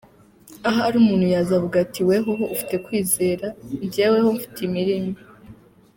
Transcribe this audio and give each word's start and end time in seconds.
Ahari 0.69 0.95
umuntu 1.01 1.25
yazavuga 1.35 1.75
ati"Wehoho 1.85 2.43
ufite 2.53 2.75
kwizera, 2.85 3.45
jyeweho 3.91 4.27
mfite 4.37 4.57
imirimo. 4.67 5.13